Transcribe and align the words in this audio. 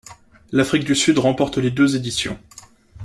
L'Afrique 0.51 0.83
du 0.85 0.95
Sud 0.95 1.19
remporte 1.19 1.59
les 1.59 1.69
deux 1.69 1.95
éditions. 1.95 2.39